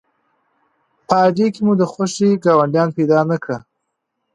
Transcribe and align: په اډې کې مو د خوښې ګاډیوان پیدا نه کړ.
په 1.07 1.15
اډې 1.25 1.47
کې 1.53 1.61
مو 1.65 1.73
د 1.79 1.83
خوښې 1.91 2.29
ګاډیوان 2.43 2.89
پیدا 2.97 3.19
نه 3.31 3.37
کړ. 3.43 3.49